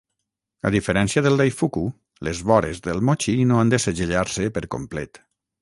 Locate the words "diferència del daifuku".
0.75-1.83